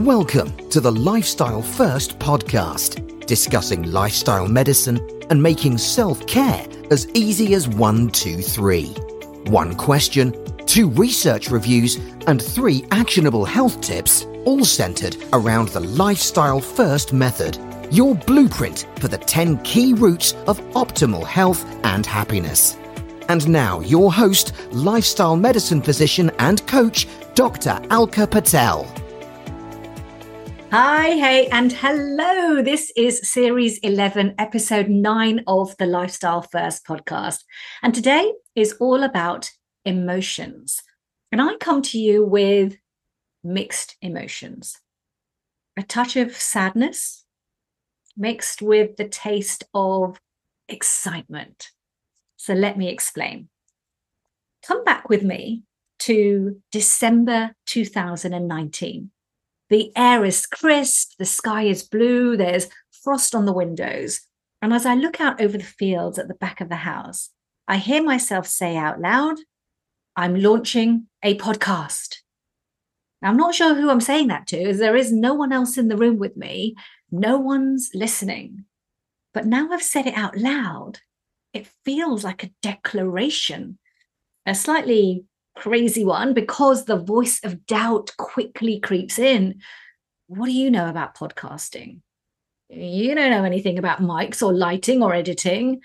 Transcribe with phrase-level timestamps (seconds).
[0.00, 7.54] Welcome to the Lifestyle First podcast, discussing lifestyle medicine and making self care as easy
[7.54, 8.88] as one, two, three.
[9.46, 10.34] One question,
[10.66, 11.96] two research reviews,
[12.26, 17.58] and three actionable health tips, all centered around the Lifestyle First method,
[17.90, 22.76] your blueprint for the 10 key routes of optimal health and happiness.
[23.30, 27.80] And now, your host, lifestyle medicine physician and coach, Dr.
[27.88, 28.86] Alka Patel.
[30.72, 32.60] Hi, hey, and hello.
[32.60, 37.44] This is series 11, episode 9 of the Lifestyle First podcast.
[37.82, 39.50] And today is all about
[39.84, 40.82] emotions.
[41.30, 42.76] And I come to you with
[43.44, 44.76] mixed emotions
[45.76, 47.24] a touch of sadness
[48.16, 50.18] mixed with the taste of
[50.68, 51.70] excitement.
[52.36, 53.48] So let me explain.
[54.66, 55.62] Come back with me
[56.00, 59.10] to December 2019
[59.68, 64.20] the air is crisp, the sky is blue, there's frost on the windows.
[64.62, 67.30] And as I look out over the fields at the back of the house,
[67.68, 69.36] I hear myself say out loud,
[70.16, 72.16] I'm launching a podcast.
[73.20, 75.76] Now, I'm not sure who I'm saying that to, as there is no one else
[75.76, 76.74] in the room with me.
[77.10, 78.64] No one's listening.
[79.34, 81.00] But now I've said it out loud,
[81.52, 83.78] it feels like a declaration,
[84.44, 85.24] a slightly
[85.56, 89.60] crazy one because the voice of doubt quickly creeps in.
[90.28, 92.00] What do you know about podcasting?
[92.68, 95.80] You don't know anything about mics or lighting or editing.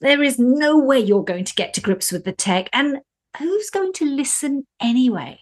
[0.00, 2.68] There is no way you're going to get to grips with the tech.
[2.72, 2.98] And
[3.38, 5.40] who's going to listen anyway?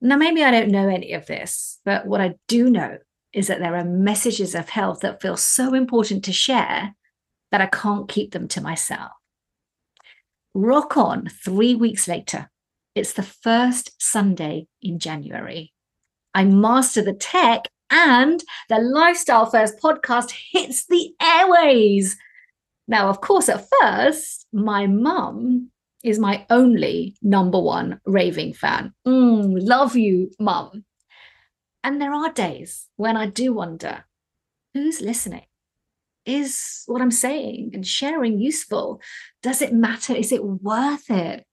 [0.00, 2.98] Now, maybe I don't know any of this, but what I do know
[3.32, 6.94] is that there are messages of health that feel so important to share
[7.50, 9.12] that I can't keep them to myself.
[10.54, 12.50] Rock on three weeks later.
[12.94, 15.72] It's the first Sunday in January.
[16.34, 22.18] I master the tech and the Lifestyle First podcast hits the airways.
[22.86, 25.70] Now, of course, at first, my mum
[26.04, 28.92] is my only number one raving fan.
[29.06, 30.84] Mm, love you, mum.
[31.84, 34.04] And there are days when I do wonder
[34.74, 35.44] who's listening?
[36.26, 39.00] Is what I'm saying and sharing useful?
[39.42, 40.14] Does it matter?
[40.14, 41.44] Is it worth it?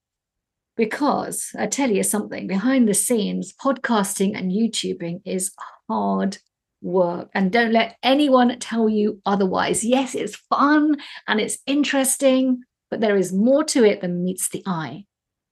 [0.76, 5.52] Because I tell you something behind the scenes, podcasting and YouTubing is
[5.88, 6.38] hard
[6.80, 7.30] work.
[7.34, 9.84] And don't let anyone tell you otherwise.
[9.84, 14.62] Yes, it's fun and it's interesting, but there is more to it than meets the
[14.66, 15.04] eye.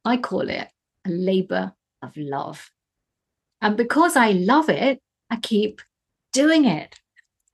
[0.04, 0.68] I call it
[1.06, 2.70] a labor of love.
[3.60, 5.00] And because I love it,
[5.30, 5.82] I keep
[6.32, 6.98] doing it.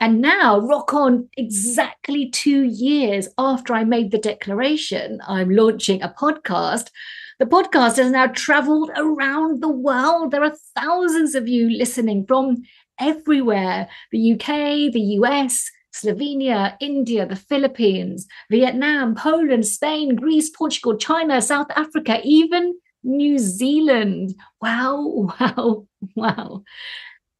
[0.04, 6.10] And now, rock on exactly two years after I made the declaration, I'm launching a
[6.10, 6.90] podcast.
[7.38, 10.30] The podcast has now traveled around the world.
[10.30, 12.64] There are thousands of you listening from
[13.00, 21.40] everywhere the UK, the US, Slovenia, India, the Philippines, Vietnam, Poland, Spain, Greece, Portugal, China,
[21.40, 24.34] South Africa, even New Zealand.
[24.60, 26.62] Wow, wow, wow.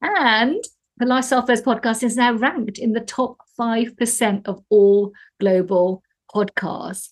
[0.01, 0.63] And
[0.97, 7.09] the Lifestyle First podcast is now ranked in the top 5% of all global podcasts.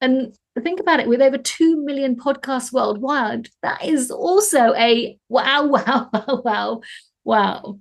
[0.00, 5.66] And think about it with over 2 million podcasts worldwide, that is also a wow,
[5.66, 6.80] wow, wow, wow,
[7.24, 7.78] wow.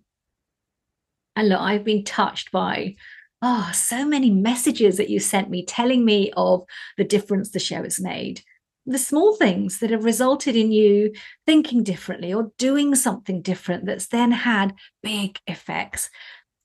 [1.37, 2.95] And look, I've been touched by
[3.41, 6.63] oh, so many messages that you sent me telling me of
[6.97, 8.41] the difference the show has made
[8.85, 11.11] the small things that have resulted in you
[11.45, 16.09] thinking differently or doing something different that's then had big effects.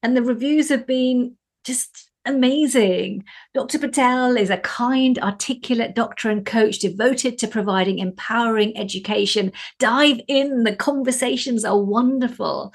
[0.02, 3.24] And the reviews have been just amazing.
[3.54, 3.78] Dr.
[3.78, 9.52] Patel is a kind, articulate doctor and coach devoted to providing empowering education.
[9.78, 12.74] Dive in, the conversations are wonderful.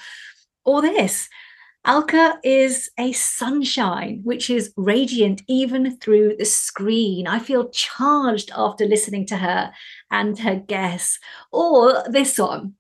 [0.66, 1.29] Or this
[1.88, 7.28] Alka is a sunshine, which is radiant even through the screen.
[7.28, 9.72] I feel charged after listening to her
[10.09, 11.19] and her guests.
[11.51, 12.74] Or this one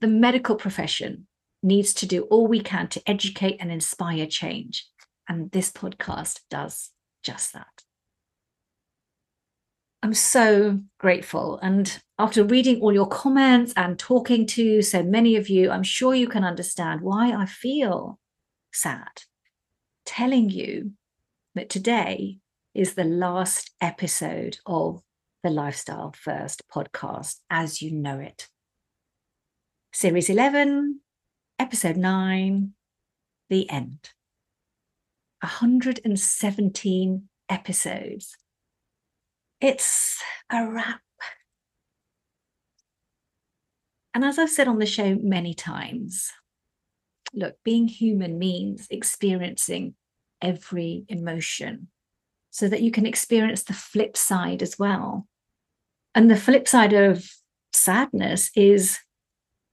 [0.00, 1.26] the medical profession
[1.62, 4.86] needs to do all we can to educate and inspire change.
[5.26, 6.90] And this podcast does
[7.22, 7.82] just that.
[10.02, 11.58] I'm so grateful.
[11.62, 16.14] And after reading all your comments and talking to so many of you, I'm sure
[16.14, 18.18] you can understand why I feel
[18.74, 19.22] sad,
[20.04, 20.92] telling you
[21.54, 22.38] that today
[22.74, 25.00] is the last episode of
[25.42, 28.48] the Lifestyle First podcast as you know it.
[29.92, 31.00] Series 11,
[31.58, 32.72] episode 9,
[33.48, 34.10] the end.
[35.40, 38.36] 117 episodes.
[39.60, 40.20] It's
[40.50, 41.00] a wrap.
[44.14, 46.32] And as I've said on the show many times,
[47.34, 49.94] look, being human means experiencing
[50.40, 51.88] every emotion
[52.50, 55.26] so that you can experience the flip side as well.
[56.14, 57.28] And the flip side of
[57.72, 58.98] sadness is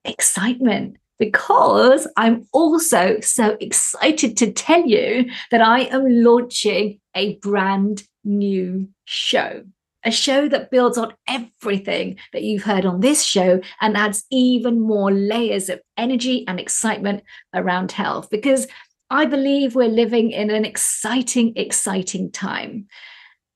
[0.03, 8.03] excitement because I'm also so excited to tell you that I am launching a brand
[8.23, 9.63] new show.
[10.03, 14.79] A show that builds on everything that you've heard on this show and adds even
[14.79, 18.29] more layers of energy and excitement around health.
[18.29, 18.67] Because
[19.11, 22.87] I believe we're living in an exciting, exciting time.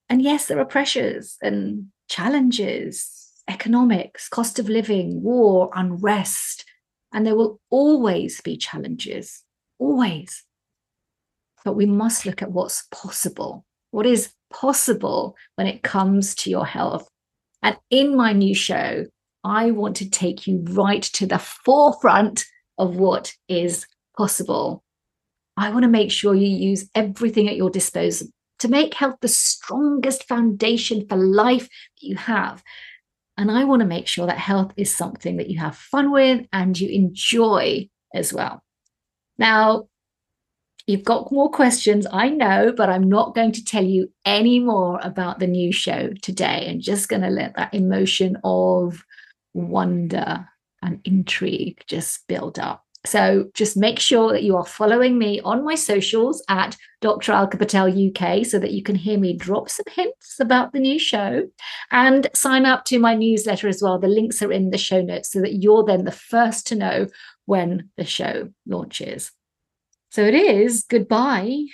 [0.10, 6.66] And yes, there are pressures and challenges, economics, cost of living, war, unrest,
[7.14, 9.44] and there will always be challenges,
[9.80, 10.44] always.
[11.64, 13.66] But we must look at what's possible.
[13.92, 17.08] What is possible when it comes to your health?
[17.62, 19.06] And in my new show,
[19.44, 22.46] I want to take you right to the forefront
[22.78, 23.86] of what is
[24.18, 24.84] possible.
[25.58, 28.28] I want to make sure you use everything at your disposal
[28.60, 32.64] to make health the strongest foundation for life that you have.
[33.38, 36.46] And I want to make sure that health is something that you have fun with
[36.54, 38.64] and you enjoy as well.
[39.38, 39.88] Now,
[40.88, 45.00] you've got more questions, I know, but I'm not going to tell you any more
[45.02, 46.68] about the new show today.
[46.70, 49.04] I'm just going to let that emotion of
[49.54, 50.48] wonder
[50.82, 52.84] and intrigue just build up.
[53.06, 57.34] So just make sure that you are following me on my socials at Dr.
[57.34, 60.98] Alka Patel UK so that you can hear me drop some hints about the new
[60.98, 61.48] show
[61.92, 64.00] and sign up to my newsletter as well.
[64.00, 67.08] The links are in the show notes so that you're then the first to know
[67.46, 69.32] when the show launches.
[70.16, 71.66] So it is goodbye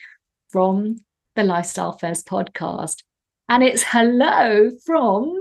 [0.50, 1.06] from
[1.36, 3.04] the Lifestyle First podcast.
[3.48, 5.38] And it's hello from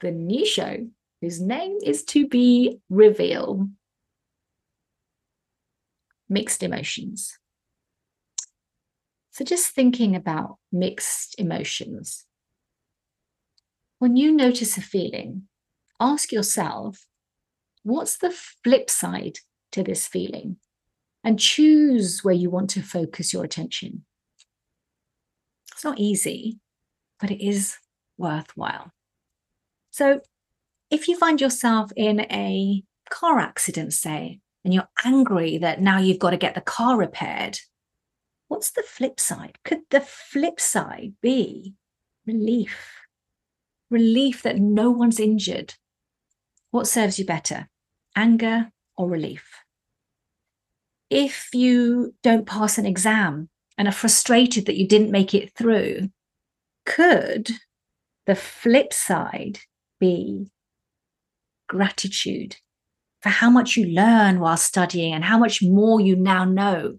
[0.00, 0.86] the new show
[1.20, 3.68] whose name is to be revealed
[6.30, 7.38] mixed emotions.
[9.32, 12.24] So, just thinking about mixed emotions.
[13.98, 15.42] When you notice a feeling,
[16.00, 17.04] ask yourself,
[17.82, 18.30] what's the
[18.64, 19.40] flip side
[19.72, 20.56] to this feeling?
[21.24, 24.04] And choose where you want to focus your attention.
[25.72, 26.58] It's not easy,
[27.20, 27.78] but it is
[28.18, 28.92] worthwhile.
[29.90, 30.20] So,
[30.90, 36.18] if you find yourself in a car accident, say, and you're angry that now you've
[36.18, 37.58] got to get the car repaired,
[38.48, 39.58] what's the flip side?
[39.64, 41.74] Could the flip side be
[42.26, 42.76] relief?
[43.90, 45.74] Relief that no one's injured.
[46.70, 47.68] What serves you better,
[48.14, 49.61] anger or relief?
[51.14, 56.08] If you don't pass an exam and are frustrated that you didn't make it through,
[56.86, 57.50] could
[58.24, 59.58] the flip side
[60.00, 60.50] be
[61.68, 62.56] gratitude
[63.20, 66.96] for how much you learn while studying and how much more you now know.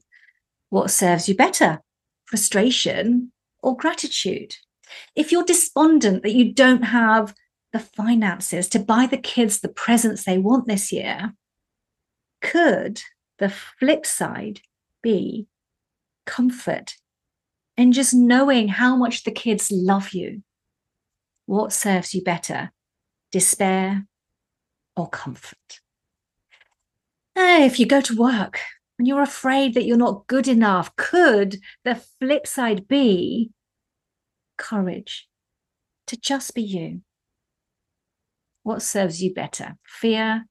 [0.69, 1.81] What serves you better,
[2.25, 3.31] frustration
[3.63, 4.57] or gratitude?
[5.15, 7.33] If you're despondent that you don't have
[7.71, 11.33] the finances to buy the kids the presents they want this year,
[12.41, 13.01] could
[13.43, 14.61] the flip side
[15.01, 15.47] be
[16.25, 16.95] comfort
[17.75, 20.43] and just knowing how much the kids love you?
[21.45, 22.71] What serves you better,
[23.33, 24.07] despair
[24.95, 25.81] or comfort?
[27.35, 28.61] Eh, if you go to work
[28.97, 33.51] and you're afraid that you're not good enough, could the flip side be
[34.57, 35.27] courage
[36.07, 37.01] to just be you?
[38.61, 40.45] What serves you better, fear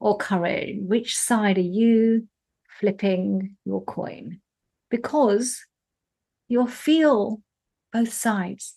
[0.00, 0.78] or courage?
[0.80, 2.26] Which side are you
[2.80, 4.40] flipping your coin?
[4.90, 5.64] Because
[6.48, 7.42] you'll feel
[7.92, 8.74] both sides,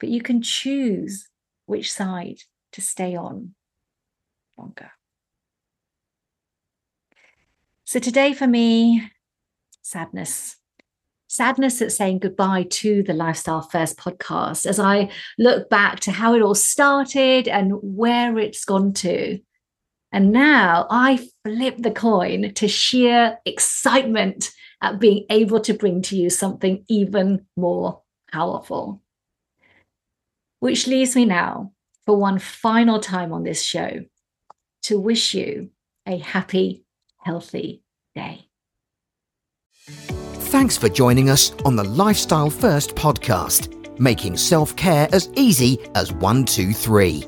[0.00, 1.28] but you can choose
[1.66, 2.38] which side
[2.72, 3.54] to stay on
[4.58, 4.90] longer.
[7.84, 9.10] So today for me,
[9.82, 10.56] sadness.
[11.26, 16.34] Sadness at saying goodbye to the Lifestyle First podcast as I look back to how
[16.34, 19.38] it all started and where it's gone to.
[20.12, 24.50] And now I flip the coin to sheer excitement
[24.82, 28.02] at being able to bring to you something even more
[28.32, 29.02] powerful.
[30.58, 31.72] Which leaves me now
[32.06, 34.04] for one final time on this show
[34.82, 35.70] to wish you
[36.06, 36.84] a happy
[37.18, 37.82] healthy
[38.14, 38.46] day.
[40.50, 46.12] Thanks for joining us on the Lifestyle First podcast, making self care as easy as
[46.12, 47.24] one, two, three.